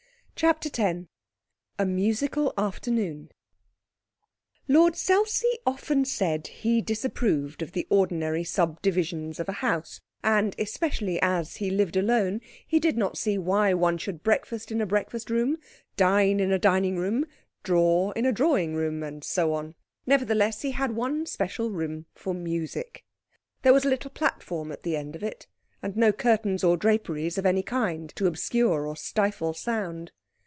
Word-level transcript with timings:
CHAPTER 0.33 0.71
X 0.75 1.05
A 1.77 1.85
Musical 1.85 2.51
Afternoon 2.57 3.29
Lord 4.67 4.95
Selsey 4.95 5.59
often 5.67 6.03
said 6.03 6.47
he 6.47 6.81
disapproved 6.81 7.61
of 7.61 7.73
the 7.73 7.85
ordinary 7.91 8.43
subdivisions 8.43 9.39
of 9.39 9.47
a 9.47 9.51
house, 9.61 10.01
and, 10.23 10.55
especially 10.57 11.21
as 11.21 11.57
he 11.57 11.69
lived 11.69 11.95
alone, 11.95 12.41
he 12.65 12.79
did 12.79 12.97
not 12.97 13.19
see 13.19 13.37
why 13.37 13.75
one 13.75 13.99
should 13.99 14.23
breakfast 14.23 14.71
in 14.71 14.81
a 14.81 14.87
breakfast 14.87 15.29
room, 15.29 15.57
dine 15.95 16.39
in 16.39 16.51
a 16.51 16.57
dining 16.57 16.97
room, 16.97 17.27
draw 17.61 18.09
in 18.13 18.25
a 18.25 18.31
drawing 18.31 18.73
room, 18.73 19.03
and 19.03 19.23
so 19.23 19.53
on. 19.53 19.75
Nevertheless, 20.07 20.63
he 20.63 20.71
had 20.71 20.95
one 20.95 21.27
special 21.27 21.69
room 21.69 22.07
for 22.15 22.33
music. 22.33 23.05
There 23.61 23.73
was 23.73 23.85
a 23.85 23.89
little 23.89 24.09
platform 24.09 24.71
at 24.71 24.81
the 24.81 24.95
end 24.97 25.15
of 25.15 25.21
it, 25.21 25.45
and 25.83 25.95
no 25.95 26.11
curtains 26.11 26.63
or 26.63 26.77
draperies 26.77 27.37
of 27.37 27.45
any 27.45 27.61
kind 27.61 28.09
to 28.15 28.25
obscure 28.25 28.87
or 28.87 28.95
stifle 28.97 29.53
sound. 29.53 30.11